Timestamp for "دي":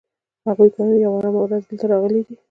2.27-2.35